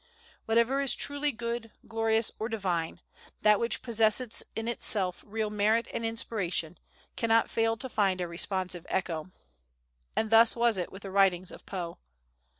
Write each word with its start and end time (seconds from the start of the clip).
Whatever 0.47 0.81
is 0.81 0.95
truly 0.95 1.31
good, 1.31 1.71
glorious, 1.87 2.31
or 2.39 2.49
divine, 2.49 3.01
that 3.43 3.59
which 3.59 3.83
possesses 3.83 4.41
in 4.55 4.67
itself 4.67 5.23
real 5.27 5.51
merit 5.51 5.87
and 5.93 6.03
inspiration, 6.03 6.79
cannot 7.15 7.51
fail 7.51 7.77
to 7.77 7.87
find 7.87 8.19
a 8.19 8.27
responsive 8.27 8.87
echo. 8.89 9.29
And 10.15 10.31
thus 10.31 10.55
was 10.55 10.77
it 10.77 10.91
with 10.91 11.03
the 11.03 11.11
writings 11.11 11.51
of 11.51 11.67
Poe. 11.67 11.99